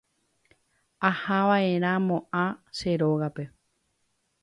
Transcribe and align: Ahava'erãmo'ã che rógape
Ahava'erãmo'ã 1.09 2.45
che 2.77 2.91
rógape 3.01 3.43